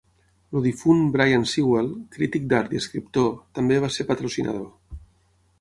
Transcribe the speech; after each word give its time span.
El 0.59 0.63
difunt 0.67 1.03
Brian 1.15 1.45
Sewell, 1.51 1.91
crític 2.17 2.49
d'art 2.55 2.75
i 2.77 2.81
escriptor, 2.85 3.31
també 3.59 3.81
va 3.85 3.95
ser 3.99 4.11
patrocinador. 4.13 4.69